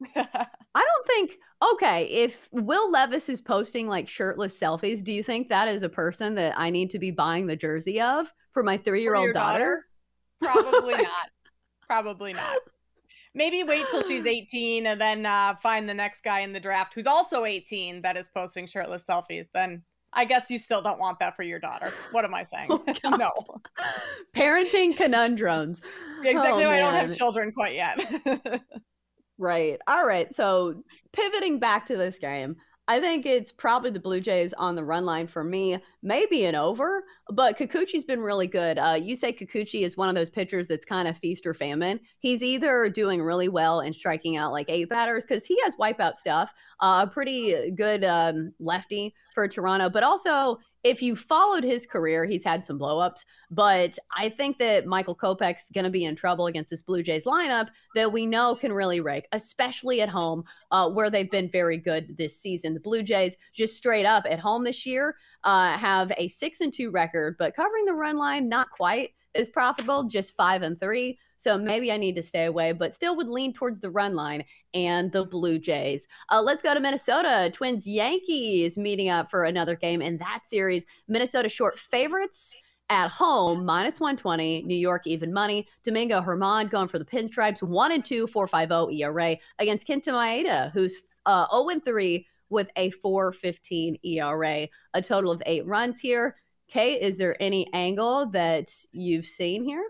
I 0.16 0.46
don't 0.74 1.06
think 1.06 1.38
okay, 1.62 2.04
if 2.04 2.48
Will 2.52 2.90
Levis 2.90 3.28
is 3.28 3.40
posting 3.40 3.88
like 3.88 4.08
shirtless 4.08 4.58
selfies, 4.58 5.02
do 5.02 5.12
you 5.12 5.22
think 5.22 5.48
that 5.48 5.68
is 5.68 5.82
a 5.82 5.88
person 5.88 6.34
that 6.36 6.54
I 6.56 6.70
need 6.70 6.90
to 6.90 6.98
be 6.98 7.10
buying 7.10 7.46
the 7.46 7.56
jersey 7.56 8.00
of 8.00 8.32
for 8.52 8.62
my 8.62 8.76
three 8.76 9.02
year 9.02 9.14
old 9.14 9.34
daughter? 9.34 9.84
daughter? 10.40 10.62
Probably 10.62 10.96
not. 11.02 11.30
Probably 11.86 12.32
not. 12.32 12.58
Maybe 13.34 13.62
wait 13.62 13.86
till 13.90 14.02
she's 14.02 14.26
18 14.26 14.86
and 14.86 15.00
then 15.00 15.26
uh, 15.26 15.54
find 15.56 15.88
the 15.88 15.94
next 15.94 16.22
guy 16.22 16.40
in 16.40 16.52
the 16.52 16.60
draft 16.60 16.94
who's 16.94 17.06
also 17.06 17.44
18 17.44 18.02
that 18.02 18.16
is 18.16 18.30
posting 18.34 18.66
shirtless 18.66 19.04
selfies. 19.04 19.46
Then 19.52 19.82
I 20.12 20.24
guess 20.24 20.50
you 20.50 20.58
still 20.58 20.82
don't 20.82 20.98
want 20.98 21.18
that 21.20 21.36
for 21.36 21.42
your 21.42 21.58
daughter. 21.58 21.90
What 22.12 22.24
am 22.24 22.34
I 22.34 22.42
saying? 22.42 22.68
Oh, 22.70 22.82
no. 23.18 23.30
Parenting 24.34 24.96
conundrums. 24.96 25.80
exactly 26.24 26.64
oh, 26.64 26.68
why 26.68 26.76
I 26.76 26.78
don't 26.80 26.94
have 26.94 27.16
children 27.16 27.52
quite 27.52 27.74
yet. 27.74 27.98
right. 29.38 29.80
All 29.86 30.06
right. 30.06 30.34
So 30.34 30.82
pivoting 31.12 31.58
back 31.58 31.86
to 31.86 31.96
this 31.96 32.18
game, 32.18 32.56
I 32.90 33.00
think 33.00 33.26
it's 33.26 33.52
probably 33.52 33.90
the 33.90 34.00
Blue 34.00 34.18
Jays 34.18 34.54
on 34.54 34.74
the 34.74 34.82
run 34.82 35.04
line 35.04 35.26
for 35.26 35.44
me, 35.44 35.76
maybe 36.02 36.46
an 36.46 36.54
over, 36.54 37.04
but 37.28 37.58
Kikuchi's 37.58 38.02
been 38.02 38.22
really 38.22 38.46
good. 38.46 38.78
Uh, 38.78 38.98
you 39.00 39.14
say 39.14 39.30
Kikuchi 39.30 39.82
is 39.82 39.98
one 39.98 40.08
of 40.08 40.14
those 40.14 40.30
pitchers 40.30 40.68
that's 40.68 40.86
kind 40.86 41.06
of 41.06 41.18
feast 41.18 41.46
or 41.46 41.52
famine. 41.52 42.00
He's 42.20 42.42
either 42.42 42.88
doing 42.88 43.20
really 43.20 43.50
well 43.50 43.80
and 43.80 43.94
striking 43.94 44.38
out 44.38 44.52
like 44.52 44.70
eight 44.70 44.88
batters 44.88 45.26
because 45.26 45.44
he 45.44 45.60
has 45.64 45.76
wipeout 45.76 46.16
stuff, 46.16 46.54
uh, 46.80 47.04
a 47.06 47.10
pretty 47.10 47.72
good 47.72 48.04
um, 48.04 48.54
lefty 48.58 49.14
for 49.34 49.46
Toronto, 49.46 49.90
but 49.90 50.02
also 50.02 50.58
if 50.84 51.02
you 51.02 51.16
followed 51.16 51.64
his 51.64 51.86
career, 51.86 52.24
he's 52.24 52.44
had 52.44 52.64
some 52.64 52.78
blowups, 52.78 53.24
but 53.50 53.98
I 54.16 54.28
think 54.28 54.58
that 54.58 54.86
Michael 54.86 55.16
Kopech's 55.16 55.70
going 55.70 55.84
to 55.84 55.90
be 55.90 56.04
in 56.04 56.14
trouble 56.14 56.46
against 56.46 56.70
this 56.70 56.82
Blue 56.82 57.02
Jays 57.02 57.24
lineup 57.24 57.68
that 57.94 58.12
we 58.12 58.26
know 58.26 58.54
can 58.54 58.72
really 58.72 59.00
rake, 59.00 59.26
especially 59.32 60.00
at 60.00 60.08
home, 60.08 60.44
uh, 60.70 60.88
where 60.88 61.10
they've 61.10 61.30
been 61.30 61.50
very 61.50 61.76
good 61.76 62.16
this 62.16 62.38
season. 62.38 62.74
The 62.74 62.80
Blue 62.80 63.02
Jays 63.02 63.36
just 63.54 63.76
straight 63.76 64.06
up 64.06 64.24
at 64.28 64.38
home 64.38 64.64
this 64.64 64.86
year 64.86 65.16
uh, 65.44 65.76
have 65.76 66.12
a 66.16 66.28
six 66.28 66.60
and 66.60 66.72
two 66.72 66.90
record, 66.90 67.36
but 67.38 67.56
covering 67.56 67.84
the 67.84 67.94
run 67.94 68.16
line 68.16 68.48
not 68.48 68.70
quite 68.70 69.10
is 69.38 69.48
profitable, 69.48 70.04
just 70.04 70.36
five 70.36 70.62
and 70.62 70.78
three. 70.78 71.18
So 71.38 71.56
maybe 71.56 71.92
I 71.92 71.96
need 71.96 72.16
to 72.16 72.22
stay 72.22 72.44
away, 72.46 72.72
but 72.72 72.92
still 72.92 73.16
would 73.16 73.28
lean 73.28 73.52
towards 73.52 73.78
the 73.78 73.90
run 73.90 74.14
line 74.14 74.44
and 74.74 75.12
the 75.12 75.24
Blue 75.24 75.58
Jays. 75.58 76.08
Uh, 76.30 76.42
let's 76.42 76.62
go 76.62 76.74
to 76.74 76.80
Minnesota. 76.80 77.50
Twins 77.54 77.86
Yankees 77.86 78.76
meeting 78.76 79.08
up 79.08 79.30
for 79.30 79.44
another 79.44 79.76
game 79.76 80.02
in 80.02 80.18
that 80.18 80.40
series. 80.44 80.84
Minnesota 81.06 81.48
short 81.48 81.78
favorites 81.78 82.56
at 82.90 83.08
home, 83.08 83.64
minus 83.64 84.00
120. 84.00 84.64
New 84.64 84.74
York, 84.74 85.06
even 85.06 85.32
money. 85.32 85.68
Domingo 85.84 86.20
Germán 86.20 86.70
going 86.70 86.88
for 86.88 86.98
the 86.98 87.04
pinstripes, 87.04 87.62
1 87.62 87.92
and 87.92 88.04
2, 88.04 88.26
4.50 88.26 89.00
ERA 89.00 89.36
against 89.60 89.86
Kenta 89.86 90.08
Maeda, 90.08 90.72
who's 90.72 90.96
uh, 91.26 91.46
0 91.54 91.68
and 91.68 91.84
3 91.84 92.26
with 92.50 92.68
a 92.76 92.90
4.15 92.90 94.00
ERA. 94.04 94.68
A 94.94 95.02
total 95.02 95.30
of 95.30 95.42
eight 95.46 95.64
runs 95.66 96.00
here. 96.00 96.36
Kate, 96.68 97.00
is 97.00 97.16
there 97.16 97.40
any 97.40 97.72
angle 97.72 98.26
that 98.26 98.84
you've 98.92 99.26
seen 99.26 99.64
here? 99.64 99.84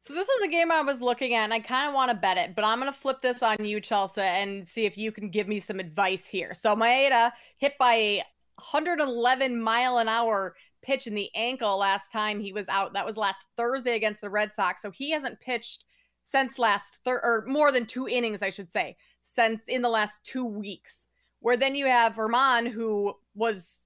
So 0.00 0.12
this 0.12 0.28
is 0.28 0.46
a 0.46 0.50
game 0.50 0.70
I 0.70 0.82
was 0.82 1.00
looking 1.00 1.34
at, 1.34 1.44
and 1.44 1.54
I 1.54 1.60
kind 1.60 1.88
of 1.88 1.94
want 1.94 2.10
to 2.10 2.16
bet 2.16 2.36
it, 2.36 2.54
but 2.54 2.62
I'm 2.62 2.78
going 2.78 2.92
to 2.92 2.98
flip 2.98 3.22
this 3.22 3.42
on 3.42 3.64
you, 3.64 3.80
Chelsea, 3.80 4.20
and 4.20 4.68
see 4.68 4.84
if 4.84 4.98
you 4.98 5.10
can 5.10 5.30
give 5.30 5.48
me 5.48 5.58
some 5.58 5.80
advice 5.80 6.26
here. 6.26 6.52
So 6.52 6.76
Maeda 6.76 7.32
hit 7.56 7.78
by 7.78 7.94
a 7.94 8.16
111 8.56 9.58
mile 9.58 9.96
an 9.96 10.08
hour 10.08 10.56
pitch 10.82 11.06
in 11.06 11.14
the 11.14 11.30
ankle 11.34 11.78
last 11.78 12.12
time 12.12 12.38
he 12.38 12.52
was 12.52 12.68
out. 12.68 12.92
That 12.92 13.06
was 13.06 13.16
last 13.16 13.46
Thursday 13.56 13.96
against 13.96 14.20
the 14.20 14.28
Red 14.28 14.52
Sox. 14.52 14.82
So 14.82 14.90
he 14.90 15.10
hasn't 15.10 15.40
pitched 15.40 15.84
since 16.22 16.58
last 16.58 16.98
thir- 17.04 17.22
or 17.24 17.44
more 17.46 17.72
than 17.72 17.86
two 17.86 18.06
innings, 18.06 18.42
I 18.42 18.50
should 18.50 18.70
say, 18.70 18.96
since 19.22 19.68
in 19.68 19.80
the 19.80 19.88
last 19.88 20.22
two 20.22 20.44
weeks. 20.44 21.08
Where 21.40 21.56
then 21.56 21.74
you 21.74 21.86
have 21.86 22.14
Germán, 22.14 22.68
who 22.68 23.14
was 23.34 23.83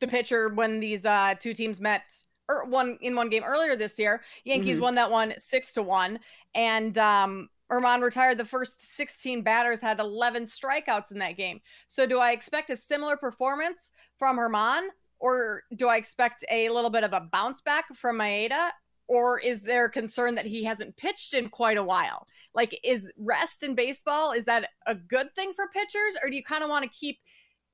the 0.00 0.08
pitcher 0.08 0.48
when 0.48 0.80
these 0.80 1.06
uh, 1.06 1.34
two 1.38 1.54
teams 1.54 1.80
met 1.80 2.12
or 2.48 2.62
er, 2.62 2.64
one 2.64 2.98
in 3.00 3.14
one 3.14 3.28
game 3.28 3.44
earlier 3.44 3.76
this 3.76 3.98
year. 3.98 4.22
Yankees 4.44 4.76
mm-hmm. 4.76 4.84
won 4.84 4.94
that 4.96 5.10
one 5.10 5.34
six 5.38 5.72
to 5.74 5.82
one, 5.82 6.18
and 6.54 6.98
um, 6.98 7.48
Germán 7.70 8.02
retired 8.02 8.38
the 8.38 8.44
first 8.44 8.80
16 8.96 9.42
batters, 9.42 9.80
had 9.80 10.00
11 10.00 10.44
strikeouts 10.44 11.12
in 11.12 11.18
that 11.20 11.36
game. 11.36 11.60
So, 11.86 12.06
do 12.06 12.18
I 12.18 12.32
expect 12.32 12.70
a 12.70 12.76
similar 12.76 13.16
performance 13.16 13.92
from 14.18 14.36
Germán, 14.36 14.88
or 15.20 15.62
do 15.76 15.88
I 15.88 15.96
expect 15.96 16.44
a 16.50 16.68
little 16.70 16.90
bit 16.90 17.04
of 17.04 17.12
a 17.12 17.28
bounce 17.32 17.62
back 17.62 17.94
from 17.94 18.18
Maeda? 18.18 18.70
Or 19.06 19.40
is 19.40 19.62
there 19.62 19.88
concern 19.88 20.36
that 20.36 20.46
he 20.46 20.62
hasn't 20.62 20.96
pitched 20.96 21.34
in 21.34 21.48
quite 21.48 21.76
a 21.76 21.82
while? 21.82 22.28
Like, 22.54 22.78
is 22.84 23.10
rest 23.16 23.64
in 23.64 23.74
baseball, 23.74 24.32
is 24.32 24.44
that 24.44 24.70
a 24.86 24.94
good 24.94 25.34
thing 25.34 25.52
for 25.52 25.66
pitchers? 25.68 26.14
Or 26.22 26.30
do 26.30 26.36
you 26.36 26.44
kind 26.44 26.62
of 26.62 26.70
want 26.70 26.84
to 26.84 26.98
keep 26.98 27.18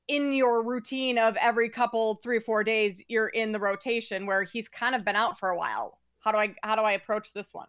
in 0.09 0.33
your 0.33 0.63
routine 0.63 1.19
of 1.19 1.37
every 1.37 1.69
couple 1.69 2.17
three 2.17 2.39
or 2.39 2.41
four 2.41 2.63
days 2.63 3.03
you're 3.09 3.29
in 3.29 3.53
the 3.53 3.59
rotation 3.59 4.27
where 4.27 4.43
he's 4.43 4.69
kind 4.69 4.95
of 4.95 5.05
been 5.05 5.17
out 5.17 5.39
for 5.39 5.49
a 5.49 5.57
while. 5.57 5.99
How 6.21 6.33
do 6.33 6.39
i 6.39 6.55
how 6.63 6.77
do 6.77 6.83
i 6.83 6.93
approach 6.93 7.33
this 7.33 7.53
one? 7.53 7.69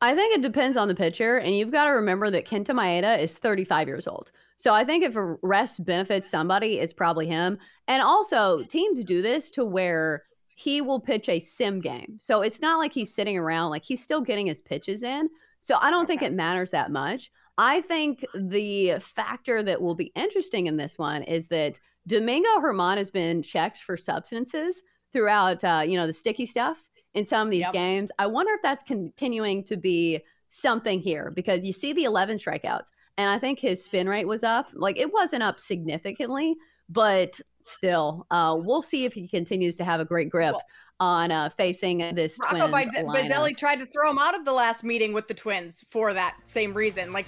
I 0.00 0.16
think 0.16 0.34
it 0.34 0.42
depends 0.42 0.76
on 0.76 0.88
the 0.88 0.94
pitcher 0.94 1.38
and 1.38 1.56
you've 1.56 1.70
got 1.70 1.84
to 1.84 1.90
remember 1.92 2.30
that 2.30 2.46
kenta 2.46 2.68
maeda 2.68 3.20
is 3.20 3.38
35 3.38 3.88
years 3.88 4.06
old. 4.06 4.30
So 4.56 4.74
i 4.74 4.84
think 4.84 5.04
if 5.04 5.16
a 5.16 5.36
rest 5.42 5.84
benefits 5.84 6.30
somebody 6.30 6.78
it's 6.78 6.92
probably 6.92 7.26
him. 7.26 7.58
And 7.88 8.02
also 8.02 8.62
teams 8.64 9.04
do 9.04 9.22
this 9.22 9.50
to 9.52 9.64
where 9.64 10.24
he 10.54 10.80
will 10.80 11.00
pitch 11.00 11.28
a 11.28 11.40
sim 11.40 11.80
game. 11.80 12.18
So 12.20 12.42
it's 12.42 12.60
not 12.60 12.78
like 12.78 12.92
he's 12.92 13.14
sitting 13.14 13.38
around 13.38 13.70
like 13.70 13.84
he's 13.84 14.02
still 14.02 14.20
getting 14.20 14.46
his 14.46 14.60
pitches 14.60 15.02
in. 15.02 15.30
So 15.60 15.76
i 15.80 15.90
don't 15.90 16.04
okay. 16.04 16.18
think 16.18 16.22
it 16.22 16.34
matters 16.34 16.72
that 16.72 16.90
much 16.90 17.30
I 17.58 17.82
think 17.82 18.24
the 18.34 18.94
factor 19.00 19.62
that 19.62 19.80
will 19.80 19.94
be 19.94 20.12
interesting 20.14 20.66
in 20.66 20.76
this 20.76 20.98
one 20.98 21.22
is 21.22 21.48
that 21.48 21.80
Domingo 22.06 22.48
Germán 22.58 22.96
has 22.96 23.10
been 23.10 23.42
checked 23.42 23.78
for 23.78 23.96
substances 23.96 24.82
throughout, 25.12 25.62
uh, 25.62 25.84
you 25.86 25.96
know, 25.96 26.06
the 26.06 26.12
sticky 26.12 26.46
stuff 26.46 26.88
in 27.14 27.26
some 27.26 27.46
of 27.46 27.50
these 27.50 27.60
yep. 27.60 27.72
games. 27.72 28.10
I 28.18 28.26
wonder 28.26 28.52
if 28.54 28.62
that's 28.62 28.82
continuing 28.82 29.64
to 29.64 29.76
be 29.76 30.20
something 30.48 31.00
here 31.00 31.30
because 31.34 31.64
you 31.64 31.72
see 31.72 31.92
the 31.92 32.04
11 32.04 32.38
strikeouts, 32.38 32.88
and 33.18 33.28
I 33.28 33.38
think 33.38 33.58
his 33.58 33.84
spin 33.84 34.08
rate 34.08 34.26
was 34.26 34.42
up. 34.42 34.70
Like 34.72 34.98
it 34.98 35.12
wasn't 35.12 35.42
up 35.42 35.60
significantly, 35.60 36.56
but 36.88 37.40
still, 37.64 38.26
uh, 38.30 38.56
we'll 38.58 38.82
see 38.82 39.04
if 39.04 39.12
he 39.12 39.28
continues 39.28 39.76
to 39.76 39.84
have 39.84 40.00
a 40.00 40.04
great 40.04 40.30
grip. 40.30 40.54
Well, 40.54 40.62
on 41.02 41.32
uh, 41.32 41.48
facing 41.56 41.98
this 42.14 42.38
Rocco 42.40 42.68
twins 42.68 42.94
Baldelli 42.94 43.56
tried 43.56 43.80
to 43.80 43.86
throw 43.86 44.08
him 44.08 44.18
out 44.18 44.38
of 44.38 44.44
the 44.44 44.52
last 44.52 44.84
meeting 44.84 45.12
with 45.12 45.26
the 45.26 45.34
Twins 45.34 45.84
for 45.88 46.14
that 46.14 46.36
same 46.44 46.72
reason. 46.72 47.12
Like 47.12 47.26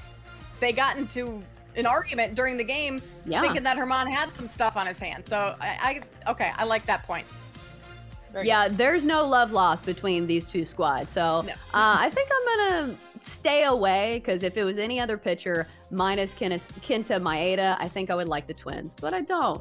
they 0.61 0.71
got 0.71 0.97
into 0.97 1.43
an 1.75 1.85
argument 1.85 2.37
during 2.37 2.57
the 2.57 2.63
game, 2.63 3.01
yeah. 3.27 3.41
thinking 3.41 3.65
that 3.65 3.77
Germán 3.77 4.09
had 4.09 4.33
some 4.33 4.47
stuff 4.47 4.77
on 4.77 4.87
his 4.87 5.01
hand. 5.01 5.27
So 5.27 5.57
I, 5.61 6.01
I 6.25 6.31
okay, 6.31 6.53
I 6.57 6.65
like 6.65 6.87
that 6.87 7.03
point. 7.03 7.27
Very 8.33 8.47
yeah, 8.47 8.69
good. 8.69 8.79
there's 8.79 9.05
no 9.05 9.27
love 9.27 9.51
lost 9.51 9.85
between 9.85 10.29
these 10.29 10.47
two 10.47 10.67
squads. 10.67 11.11
So 11.11 11.43
no. 11.43 11.53
uh, 11.53 11.57
I 11.73 12.11
think 12.11 12.31
I'm 12.33 12.59
gonna 12.59 12.97
stay 13.21 13.65
away 13.65 14.21
because 14.21 14.45
if 14.45 14.57
it 14.57 14.63
was 14.63 14.79
any 14.79 15.01
other 15.01 15.19
pitcher 15.19 15.67
minus 15.91 16.33
Kenta 16.35 17.21
Maeda, 17.21 17.77
I 17.81 17.89
think 17.89 18.11
I 18.11 18.15
would 18.15 18.29
like 18.29 18.47
the 18.47 18.55
Twins, 18.55 18.95
but 19.01 19.13
I 19.13 19.23
don't. 19.23 19.61